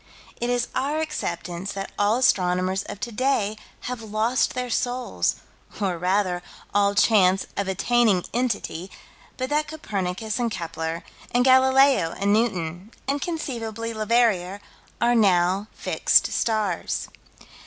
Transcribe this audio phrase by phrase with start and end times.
[0.37, 5.35] It is our acceptance that all astronomers of today have lost their souls,
[5.79, 6.41] or, rather,
[6.73, 8.89] all chance of attaining Entity,
[9.37, 14.59] but that Copernicus and Kepler and Galileo and Newton, and, conceivably, Leverrier
[14.99, 17.07] are now fixed stars.